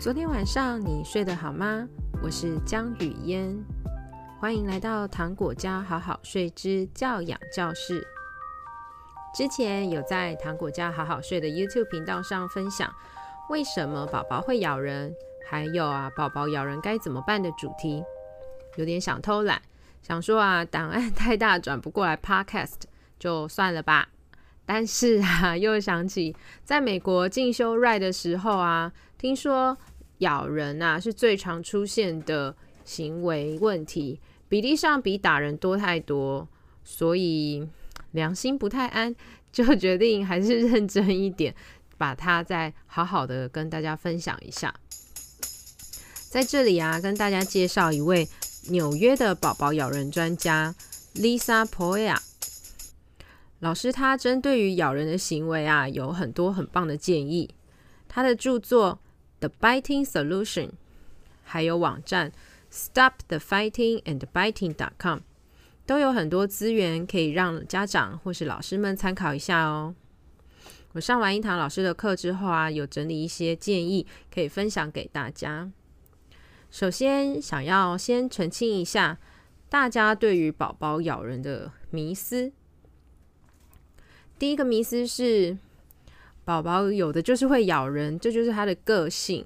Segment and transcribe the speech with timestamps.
[0.00, 1.86] 昨天晚上你睡得好吗？
[2.22, 3.62] 我是江雨嫣，
[4.40, 8.02] 欢迎来到糖果家好好睡之教养教室。
[9.34, 12.90] 之前有在糖果家好好睡的 YouTube 频道上分享，
[13.50, 15.14] 为什么宝宝会咬人，
[15.46, 18.02] 还有啊，宝宝咬人该怎么办的主题。
[18.76, 19.60] 有点想偷懒，
[20.00, 22.84] 想说啊，档案太大转不过来 Podcast，
[23.18, 24.08] 就算了吧。
[24.72, 26.32] 但是啊，又想起
[26.64, 29.76] 在美国进修 ride 的时候啊，听说
[30.18, 36.46] 咬人啊是最常出现的行为问题，比例上比打人多太多，
[36.84, 37.66] 所以
[38.12, 39.12] 良心不太安，
[39.50, 41.52] 就决定还是认真一点，
[41.98, 44.72] 把它再好好的跟大家分享一下。
[46.30, 48.28] 在这里啊，跟大家介绍一位
[48.68, 50.72] 纽约的宝宝咬人专家
[51.16, 52.29] Lisa Poia。
[53.60, 57.48] 老师他针对于咬人的行为啊，有很多很棒的建议。
[58.08, 58.98] 他的著作
[59.46, 60.68] 《The Biting Solution》，
[61.42, 62.32] 还有网站
[62.72, 65.18] StopTheFightingAndBiting.com，
[65.86, 69.94] 都有很多资源可以让家长或是老师们参考一下哦。
[70.92, 75.70] 我上完一堂老师的课之后啊，有整理一些建议可以分享给大家。
[76.70, 79.18] 首先，想要先澄清一下
[79.68, 82.52] 大家对于宝宝咬人的迷思。
[84.40, 85.58] 第一个迷思是，
[86.46, 89.44] 宝宝有的就是会咬人，这就是他的个性。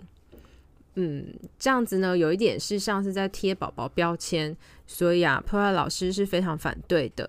[0.94, 4.56] 嗯，这样子呢，有一点是像是在贴宝宝标签，
[4.86, 7.28] 所以啊破坏老师是非常反对的。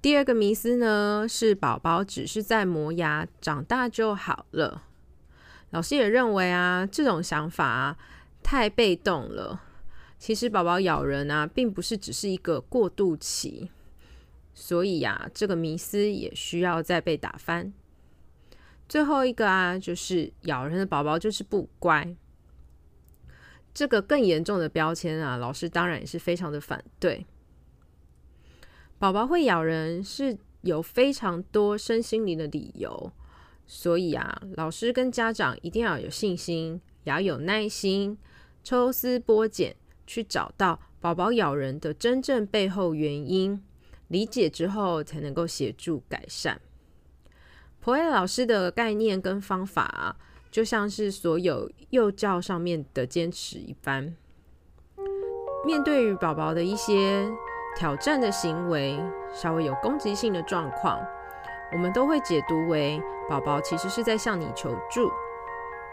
[0.00, 4.84] 第二个迷思呢，是宝宝只是在磨牙，长大就好了。
[5.70, 7.98] 老师也认为啊，这种想法啊，
[8.44, 9.60] 太被动了。
[10.16, 13.68] 其实宝宝咬人啊，并不是只是一个过渡期。
[14.58, 17.74] 所以呀，这个迷思也需要再被打翻。
[18.88, 22.16] 最后一个啊，就是咬人的宝宝就是不乖。
[23.74, 27.26] 这个更严重的标签啊，老师当然也是非常的反对。
[28.98, 33.12] 宝宝会咬人是有非常多身心灵的理由，
[33.66, 38.16] 所以啊，老师跟家长一定要有信心，也要有耐心，
[38.64, 43.62] 抽丝剥茧去找到宝宝咬人的真正背后原因。
[44.08, 46.60] 理解之后，才能够协助改善。
[47.80, 50.16] 普爱老师的概念跟方法，
[50.50, 54.14] 就像是所有幼教上面的坚持一般。
[55.64, 57.28] 面对于宝宝的一些
[57.76, 59.00] 挑战的行为，
[59.32, 61.00] 稍微有攻击性的状况，
[61.72, 65.10] 我们都会解读为宝宝其实是在向你求助。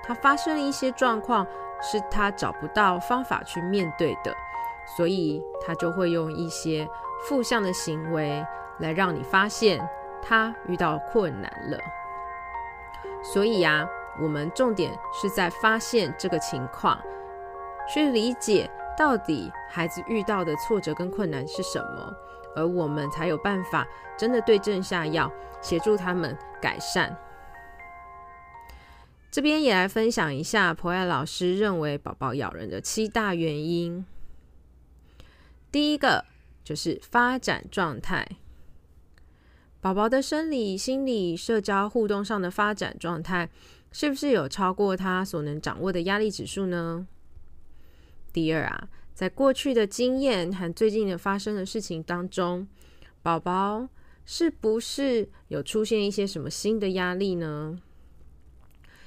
[0.03, 1.45] 他发生了一些状况，
[1.81, 4.35] 是他找不到方法去面对的，
[4.97, 6.87] 所以他就会用一些。
[7.25, 8.45] 负向的行为
[8.79, 9.79] 来让你发现
[10.21, 11.77] 他遇到困难了，
[13.23, 13.87] 所以呀，
[14.21, 16.99] 我们重点是在发现这个情况，
[17.87, 22.13] 去理解到底孩子遇到的挫折跟困难是什么，
[22.57, 27.15] 而我们才有办法真的对症下药，协助他们改善。
[29.31, 34.05] 这边也来分享一下普爱老师认为宝宝咬人的七大原因。
[35.73, 36.23] 第一个。
[36.65, 38.25] 就是发展状态，
[39.81, 43.49] 宝宝的生理、心理、社交互动上的发展状态，
[43.91, 47.05] 是不是有超过他所能掌握的压力指数呢？
[48.31, 52.65] 第二啊，在过去的经验和最近的发生的事情当中，
[53.21, 53.89] 宝宝
[54.25, 57.77] 是不是有出现一些什么新的压力呢？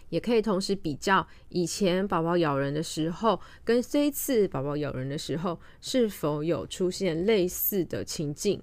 [0.08, 8.62] 也可以同时比较以前宝宝咬人的时候，跟这一次宝宝咬人的时候，是否有出现类似的情境。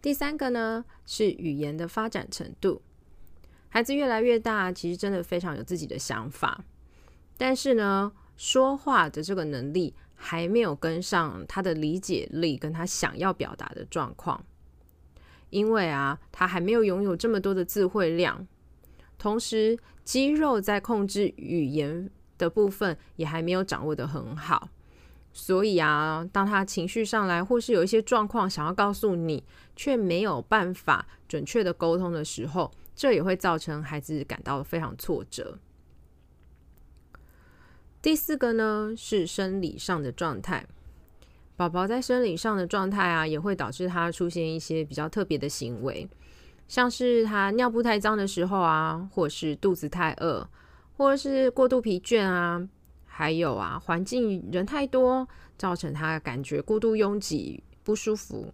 [0.00, 2.82] 第三个呢，是语言的发展程度。
[3.68, 6.64] 孩子越来越大，其实真的非常有自己的想法，
[7.36, 14.44] 但是呢，说话的这个能力还没有跟上他的理解力，跟他想要表达的状况。
[15.50, 18.46] 因为啊，他还没有拥有这么多的智慧量。
[19.18, 24.68] 同时，肌肉在控制语言的部分也还没有掌握得很好，
[25.32, 29.42] 所以啊，当他情绪上来，或是有一些状况想要告诉你，
[29.74, 35.58] 却没有办法准确的沟通的时候，这也会造成孩子感到非常挫折。
[38.02, 40.66] 第四个呢，是生理上的状态，
[41.56, 46.08] 宝宝在生理上的状态啊，也会导致他出现一些比较特别的行为。
[46.68, 50.48] 像是他尿布太脏的时候啊，或是肚子太饿，
[50.96, 52.68] 或是过度疲倦啊，
[53.04, 58.52] 还有啊，环境人太多，造成他感觉过度拥挤不舒服。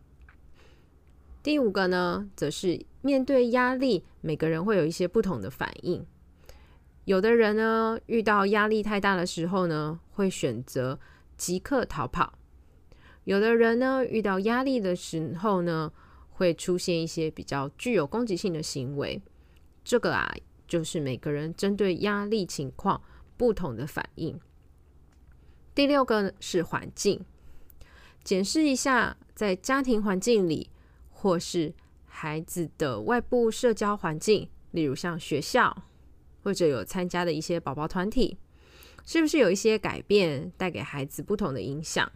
[1.43, 6.07] 第五个呢，则是面对压力，每个人会有一些不同的反应。
[7.05, 11.01] 有的人呢，遇到压力太大的时候呢，会选择
[11.37, 12.35] 即刻逃跑；
[13.25, 15.91] 有的人呢，遇到压力的时候呢，
[16.43, 19.23] 会出现一些比较具有攻击性的行为。
[19.85, 20.35] 这个啊，
[20.67, 23.01] 就是每个人针对压力情况
[23.37, 24.39] 不同的反应。
[25.75, 27.25] 第六个是环境，
[28.25, 30.69] 检视一下在家庭环境里，
[31.11, 31.73] 或是
[32.05, 35.85] 孩子的外部社交环境，例如像学校。
[36.45, 38.37] 或者有参加的一些宝宝团体，
[39.07, 42.11] 是不是有一些改变带给孩子不同的影响？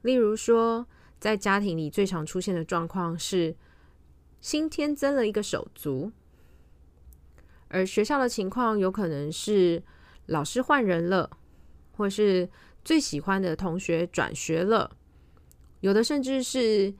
[0.00, 0.86] 例如说，
[1.18, 3.56] 在家庭里最常出现的状况是
[4.40, 6.12] 新添增了一个手足，
[7.68, 9.82] 而学校的情况有可能是
[10.26, 11.30] 老师换人了，
[11.92, 12.48] 或是
[12.84, 14.96] 最喜欢的同学转学了，
[15.80, 16.94] 有的甚至是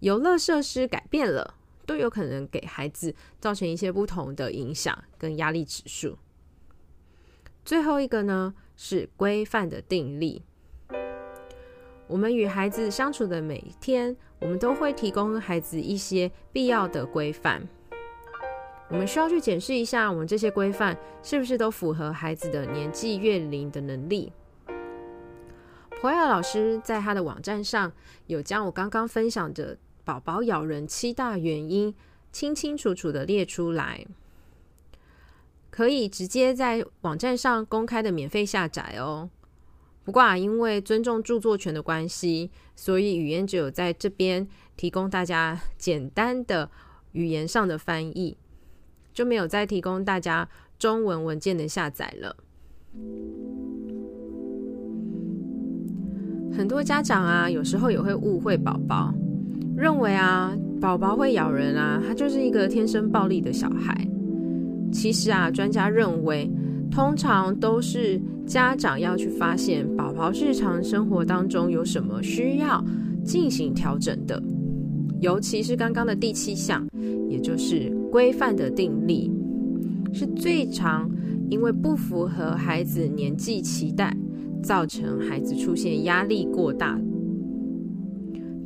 [0.00, 1.56] 游乐设施改变了。
[1.88, 6.18] 都有可能给孩子造成一些不同的影响跟压力指数。
[7.64, 10.42] 最后一个呢，是规范的定力。
[12.08, 17.62] 我们与孩子相处的每一天，我们都会提供孩子一些必要的规范。
[18.88, 24.32] 我们需要去检视一下，我们这些规范是不是都符合孩子的年纪、月龄的能力。
[26.00, 27.92] 博雅老师在他的网站上
[28.26, 29.78] 有将我刚刚分享的。
[30.04, 31.94] 宝宝咬人七大原因，
[32.32, 34.06] 清清楚楚的列出来，
[35.68, 39.28] 可以直接在网站上公开的免费下载哦。
[40.08, 46.70] 不过啊，因为尊重著作权的关系，所以语言只有在这边提供大家简单的
[47.12, 48.34] 语言上的翻译，
[49.12, 52.34] 就没有再提供大家中文文件的下载了。
[56.56, 59.12] 很多家长啊，有时候也会误会宝宝。
[59.76, 64.08] 认为啊，宝宝会咬人啊，他就是一个天生暴力的小孩。
[64.90, 66.50] 其实啊，专家认为，
[66.98, 72.84] 通常都是家长要去发现宝宝日常生活当中有什么需要
[73.24, 74.42] 进行调整的，
[75.20, 76.84] 尤其是刚刚的第七项，
[77.28, 79.30] 也就是规范的定力，
[80.12, 81.08] 是最常
[81.48, 84.12] 因为不符合孩子年纪期待，
[84.60, 86.98] 造成孩子出现压力过大。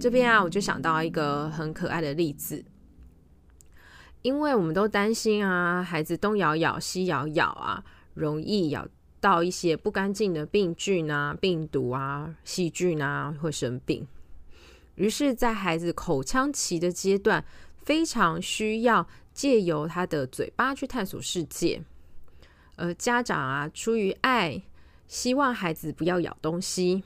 [0.00, 2.64] 这边啊，我就想到一个很可爱的例子，
[4.22, 8.86] 因为我们都担心啊，孩子东咬咬西咬咬啊，容易咬
[9.20, 14.06] 到一些不干净的病菌啊、病毒啊、细菌啊，会生病。
[14.96, 17.44] 于是，在孩子口腔期的阶段，
[17.82, 21.82] 非常需要借由他的嘴巴去探索世界。
[22.76, 24.62] 而家长啊，出于爱，
[25.06, 27.02] 希望孩子不要咬东西。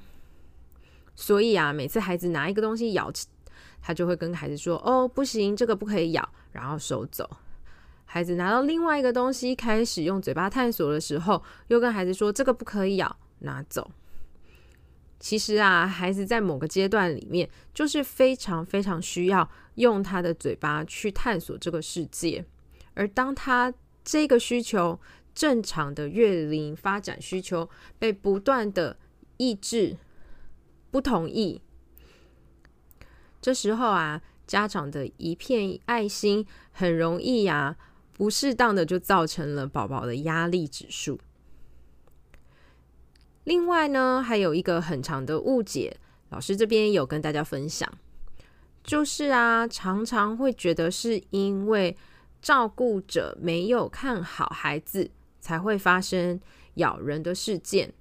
[1.15, 3.13] 所以啊，每次孩子拿一个东西咬，
[3.81, 7.29] 他就会跟孩子说：“哦，不行，这个不可以咬。”然后收走。
[8.07, 13.91] 孩子拿到另外一个东西，开始用嘴巴探索的时候，又跟孩子说：“这个不可以咬，拿走。”
[15.21, 22.45] 其实啊，孩子在某个阶段里面，就是非常非常需要用他的嘴巴去探索这个世界。
[22.95, 23.73] 而当他
[24.03, 24.99] 这个需求
[25.35, 27.69] 正常的月龄发展需求
[27.99, 28.97] 被不断的
[29.37, 29.99] 抑制。
[30.89, 31.61] 不同意，
[33.43, 37.77] 这时候啊，家长的一片爱心很容易呀、
[38.17, 41.21] 不适当的就造成了宝宝的压力指数。
[43.45, 45.99] 另外呢，还有一个很长的误解，
[46.31, 47.87] 老师这边有跟大家分享，
[48.83, 51.95] 就是啊，常常会觉得是因为
[52.41, 56.41] 照顾者没有看好孩子，才会发生
[56.75, 57.93] 咬人的事件。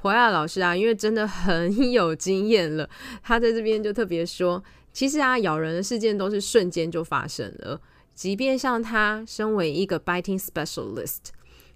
[0.00, 2.88] 博雅老师啊，因为真的很 有经验了，
[3.22, 7.80] 他在这边就特别说，其实啊，咬人的事件都是瞬间就发生了，
[8.14, 11.18] 即便像他身为一个 biting specialist，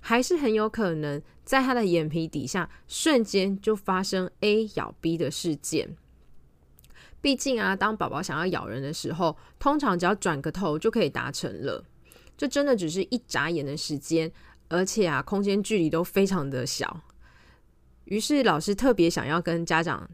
[0.01, 5.97] 还是很有可能在他的眼皮底下瞬间就发生 A 咬 B 的事件。
[7.21, 11.85] 毕竟啊，当宝宝想要咬人的时候，通常只要转个头就可以达成了，
[12.37, 14.31] 这真的只是一眨眼的时间，
[14.69, 17.03] 而且啊，空间距离都非常的小。
[18.05, 20.09] 于是老师特别想要跟家长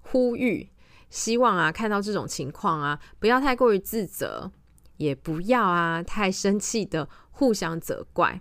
[0.00, 0.70] 呼吁，
[1.10, 4.50] 希望啊看到这种情况啊，不要太过于自责，
[4.96, 8.40] 也不要啊太生气的互相责怪。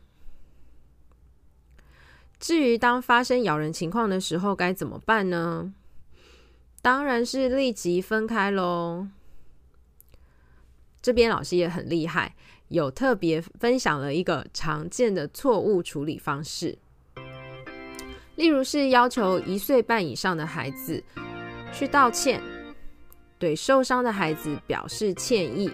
[2.40, 5.74] 至于当发生咬人情况的时候该怎么办呢？
[6.82, 9.08] 当然是立即分开喽。
[11.02, 12.36] 这边老师也很厉害，
[12.68, 16.78] 有特别分享了一个常见的错误处理方式。
[18.36, 21.04] 例如是要求一岁半以上的孩子
[21.72, 22.42] 去道歉，
[23.40, 25.72] 对受伤的孩子表示歉意，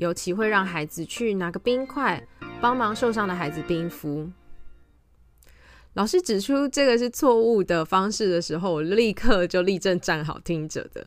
[0.00, 2.26] 尤其会让孩子去拿个冰块
[2.58, 4.30] 帮忙受伤的孩子冰敷。
[5.92, 11.06] 老师指出这个是错误的方式的时候，我立刻就立正站好听着的。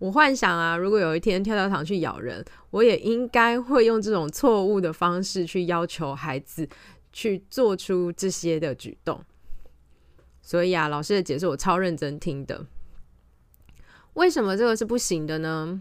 [0.00, 6.68] 我幻想啊，如果有一天跳跳糖去咬人，我也应该会用这种错误的方式去要求孩子
[7.12, 9.22] 去做出这些的举动。
[10.42, 12.66] 所以啊，老师的解释我超认真听的。
[14.14, 15.80] 为什么这个是不行的呢？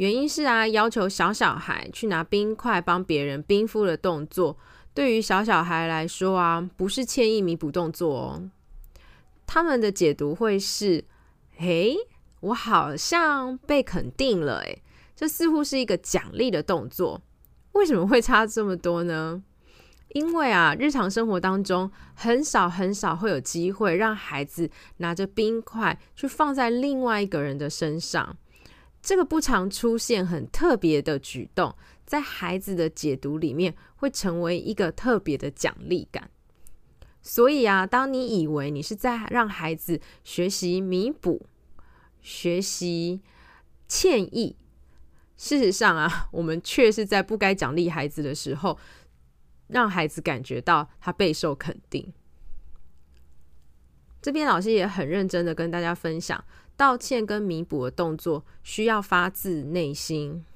[0.00, 4.56] 原因是啊，要求小小孩去拿冰块帮别人冰敷的动作，
[4.94, 8.50] 对于小小孩来说啊，不是歉意弥补动作哦。
[9.46, 11.04] 他们的解读会是：
[11.54, 11.94] 嘿。
[12.40, 14.82] 我好像被肯定了，诶，
[15.14, 17.20] 这似乎是一个奖励的动作。
[17.72, 19.42] 为什么会差这么多呢？
[20.14, 28.38] 因为啊，日常生活当中很少很少会有机会让孩子拿着冰块去放在另外一个人的身上。
[29.02, 36.30] 这个不常出现、很特别的举动，在孩子的解读里面会成为一个特别的奖励感。
[37.22, 41.46] 所以啊，当你以为你是在让孩子学习弥补。
[42.22, 43.22] 学习
[43.88, 44.54] 歉意，
[45.38, 48.78] 事实上啊，我们却是在不该奖励孩子的时候，
[49.68, 52.12] 让孩子感觉到他备受肯定。
[54.20, 56.44] 这边老师也很认真的跟大家分享，
[56.80, 60.46] 道歉跟弥补的动作需要发自内心，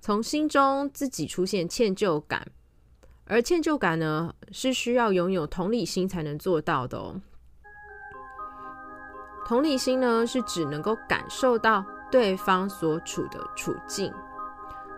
[0.00, 2.50] 从心中自己出现歉疚感，
[3.26, 7.20] 而歉疚感呢，是需要拥有同理心才能做到的哦。
[9.44, 14.10] 同理心呢，是指能够感受到对方所处的处境，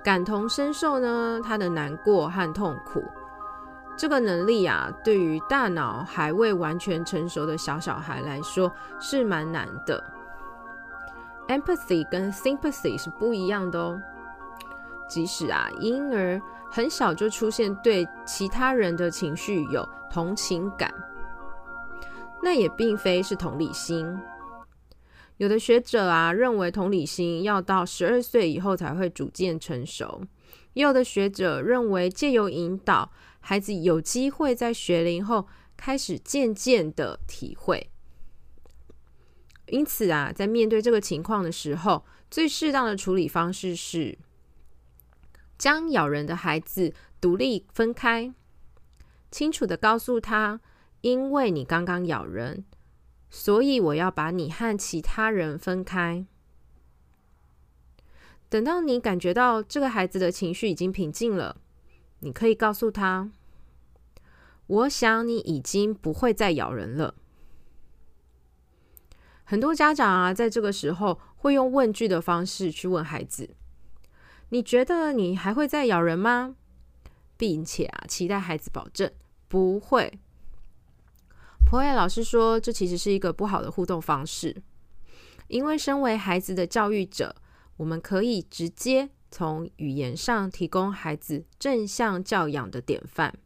[0.05, 3.03] 感同身受呢，他的难过和痛苦。
[3.97, 8.71] 这个能力啊，对于大脑还未完全成熟的小小孩来说
[9.01, 10.03] 是蛮难的。
[11.49, 14.01] Empathy 跟 sympathy 是不一样的哦。
[15.09, 20.93] 即使啊，婴儿很小就出现对其他人的情绪有同情感，
[22.43, 24.19] 那也并非是同理心。
[25.37, 30.23] 有的学者啊，认为同理心要到十二岁以后才会逐渐成熟，
[30.73, 33.11] 也有的学者认为借由引导，
[33.47, 35.47] 孩子有机会在学龄后
[35.77, 37.91] 开始渐渐的体会。
[39.67, 44.19] 因此啊，在面对这个情况的时候，最适当的处理方式是
[45.59, 48.33] 将咬人的孩子独立分开，
[49.31, 50.63] 清楚的告诉他，
[51.03, 52.65] 因为你刚刚咬人。
[53.29, 56.25] 所以我要把你和其他人分开。
[58.49, 61.61] 等到你感觉到这个孩子的情绪已经平静了，
[62.25, 63.31] 你可以告诉他
[64.67, 67.15] ：“我想你已经不会再咬人了。”
[69.45, 73.51] 很多家长啊，在这个时候会用问句的方式去问孩子
[74.49, 76.57] ：“你觉得你还会再咬人吗？”
[77.37, 79.13] 并且啊，期待孩子保证
[79.47, 80.19] 不会。
[81.67, 84.63] 博爱老师说，这其实是一个不好的互动方式，
[85.49, 87.37] 因为身为孩子的教育者，
[87.77, 93.37] 我们可以直接从语言上提供孩子正向教养的典范，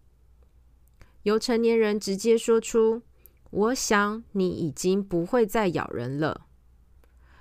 [1.23, 3.01] 由成年人直接说出
[3.49, 6.47] “我想你已经不会再咬人了”，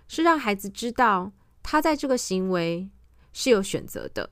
[0.08, 2.90] 是让孩子知道他在这个行为
[3.34, 4.30] 是有选择的，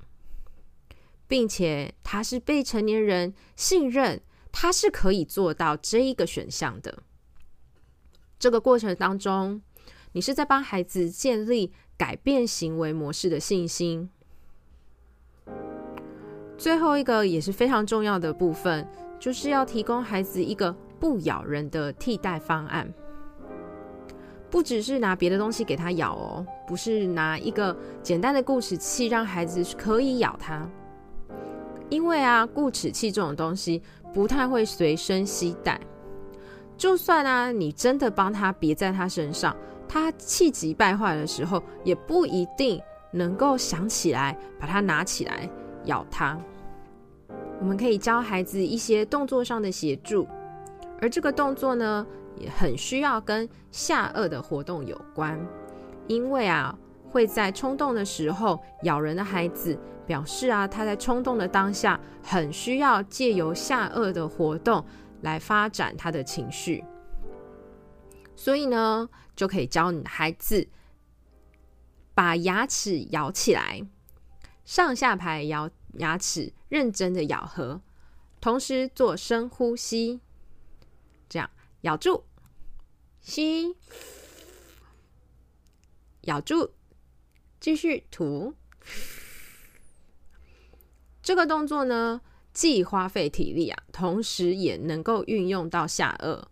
[1.28, 4.22] 并且他是被成年人信任。
[4.54, 7.04] 他是可以做到这一个选项的。
[8.40, 9.62] 这个过程当中，
[10.14, 14.10] 你是在帮孩子建立改变行为模式的信心。
[16.58, 18.88] 最后一个也是非常重要的部分，
[19.20, 22.92] 就是要提供孩子一个不咬人的替代方案。
[24.50, 30.70] 不只是拿别的东西给他咬哦，不是拿一个简单的固齿器让孩子可以咬他，
[31.90, 33.82] 因为啊，固齿器这种东西。
[34.14, 35.78] 不太会随身携带，
[36.78, 39.54] 就算啊，你真的帮他别在他身上，
[39.96, 45.50] 他气急败坏的时候，也不一定能够想起来把它拿起来
[45.86, 46.38] 咬他。
[47.62, 50.28] 我们可以教孩子一些动作上的协助，
[51.02, 52.06] 而这个动作呢，
[52.38, 55.40] 也很需要跟下颚的活动有关，
[56.08, 56.78] 因为啊，
[57.10, 59.80] 会在冲动的时候咬人的孩子。
[60.06, 64.86] 表示啊，他在冲动的当下，很需要借由下颚的活动
[65.22, 66.84] 来发展他的情绪。
[68.36, 70.68] 所以呢，就可以教你的孩子
[72.14, 73.86] 把牙齿咬起来，
[74.64, 77.82] 上下排咬牙齿，认真的咬合，
[78.40, 80.22] 同时做深呼吸，
[81.28, 81.50] 这样
[81.82, 82.24] 咬住，
[83.22, 83.76] 吸，
[86.22, 86.72] 咬住，
[87.60, 88.54] 继续吐。
[91.22, 92.22] 这个动作呢，
[92.54, 96.44] 既花费体力啊，同时也能够运用到下颚。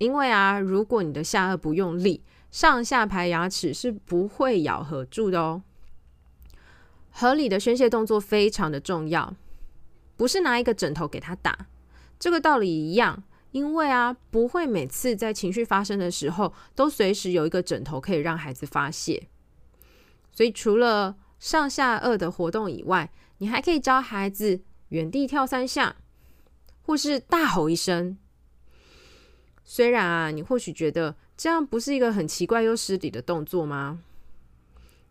[0.00, 5.62] 因为啊，如果你的下颚不用力，上下排牙齿是不会咬合住的哦。
[7.10, 9.36] 合理的宣泄动作非常的重要，
[10.16, 11.66] 不是拿一个枕头给他打，
[12.18, 13.22] 这个道理一样。
[13.50, 19.28] 因为啊，不会每次在情绪发生的时候，都随时有一个枕头可以让孩子发泄。
[20.32, 25.96] 所以除了上下颚的活动以外，你还可以教孩子原地跳三下，
[26.80, 28.16] 或是大吼一声。
[29.72, 34.00] 虽然啊，你或许觉得这样不是一个很奇怪又失礼的动作吗？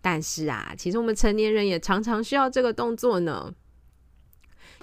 [0.01, 3.55] 但是啊，其实我们成年人也常常需要这个动作呢。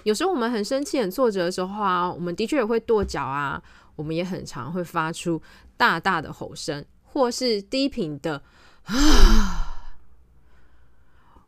[0.01, 3.61] 有时候我们很生气、很挫折的时候啊，我们的确也会跺脚啊，
[3.95, 5.39] 我们也很常会发出
[5.77, 8.41] 大大的吼声，或是低频的
[8.85, 8.95] 啊。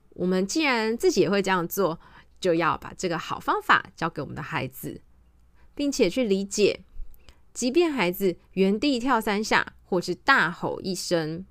[0.10, 2.00] 我们既然自己也会这样做，
[2.40, 5.02] 就要把这个好方法教给我们的孩子，
[5.74, 6.82] 并且去理解，
[7.54, 11.46] 即便孩子原地跳三下，或是大吼一声，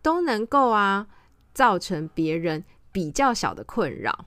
[0.00, 1.08] 都能够啊
[1.52, 4.26] 造成别人比较小的困扰。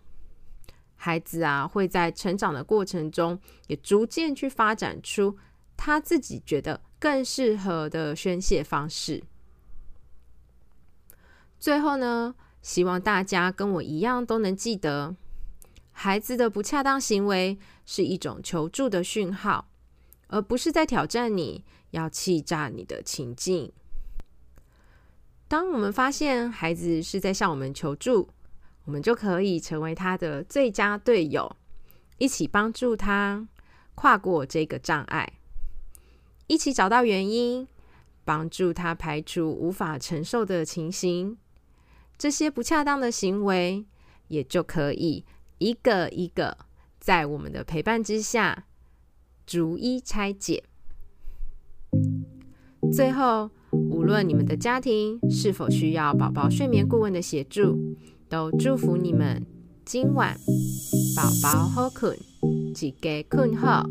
[0.95, 5.37] 孩子啊，会在成长的过程中，也逐渐去发展出
[5.75, 9.23] 他自己觉得更适合的宣泄方式。
[11.59, 15.15] 最后呢，希望大家跟我一样都能记得，
[15.91, 19.67] 孩子的不恰当行为是一种求助的讯号，
[20.33, 23.71] 而不是在挑战你要气炸你的情境。
[25.47, 28.27] 当我们发现孩子是在向我们求助，
[28.85, 31.55] 我们就可以成为他的最佳队友，
[32.17, 33.47] 一起帮助他
[33.93, 35.33] 跨过这个障碍，
[36.47, 37.67] 一起找到原因，
[38.25, 41.37] 帮助他排除无法承受的情形。
[42.17, 43.85] 这些不恰当的行为
[44.29, 45.23] 也就可以
[45.59, 46.57] 一个一个
[46.99, 48.65] 在我们的陪伴之下
[49.45, 50.63] 逐一拆解。
[52.93, 57.77] 最后，无论你们的家庭是否需要宝宝睡眠顾问的协助。
[58.29, 59.45] 都祝福你们
[59.85, 60.35] 今晚
[61.15, 63.87] 宝宝好困，一家困好。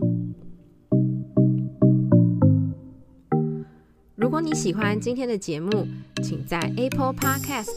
[4.16, 5.86] 如果你喜欢今天的节目，
[6.24, 7.70] 请在 Apple Podcast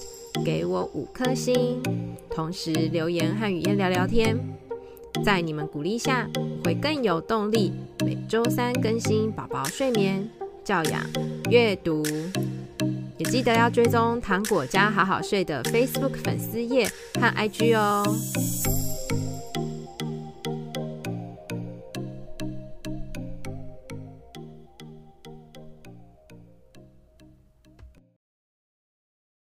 [0.44, 1.84] 给我五颗星，
[2.32, 4.55] 同时留言和语嫣聊聊天。
[5.24, 6.28] 在你们鼓励下，
[6.64, 7.74] 会更有动力，
[8.04, 10.28] 每周三更新宝宝睡眠、
[10.64, 11.02] 教养、
[11.50, 12.04] 阅读。
[13.18, 18.04] 也记得要追踪糖果家好好睡的 Facebook 粉丝页和 IG 哦。